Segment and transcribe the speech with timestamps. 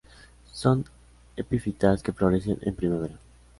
[0.51, 0.83] Son
[1.37, 3.19] epífitas que florecen en primavera.